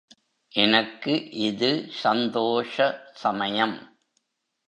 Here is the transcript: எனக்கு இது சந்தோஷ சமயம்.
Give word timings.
எனக்கு 0.51 1.13
இது 1.41 1.69
சந்தோஷ 2.01 2.75
சமயம். 3.13 3.77